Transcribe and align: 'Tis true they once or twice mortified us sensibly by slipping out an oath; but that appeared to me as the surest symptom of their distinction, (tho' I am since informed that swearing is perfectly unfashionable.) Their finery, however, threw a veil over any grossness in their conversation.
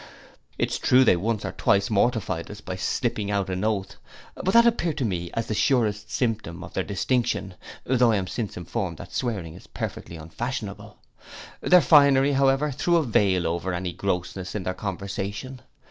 'Tis 0.57 0.79
true 0.79 1.03
they 1.03 1.15
once 1.15 1.45
or 1.45 1.51
twice 1.51 1.91
mortified 1.91 2.49
us 2.49 2.57
sensibly 2.57 2.73
by 2.73 2.75
slipping 2.75 3.29
out 3.29 3.51
an 3.51 3.63
oath; 3.63 3.97
but 4.33 4.49
that 4.51 4.65
appeared 4.65 4.97
to 4.97 5.05
me 5.05 5.29
as 5.35 5.45
the 5.45 5.53
surest 5.53 6.09
symptom 6.09 6.63
of 6.63 6.73
their 6.73 6.83
distinction, 6.83 7.53
(tho' 7.83 8.11
I 8.11 8.15
am 8.15 8.25
since 8.25 8.57
informed 8.57 8.97
that 8.97 9.13
swearing 9.13 9.53
is 9.53 9.67
perfectly 9.67 10.15
unfashionable.) 10.15 10.97
Their 11.61 11.81
finery, 11.81 12.31
however, 12.33 12.71
threw 12.71 12.97
a 12.97 13.03
veil 13.03 13.45
over 13.45 13.75
any 13.75 13.93
grossness 13.93 14.55
in 14.55 14.63
their 14.63 14.73
conversation. 14.73 15.61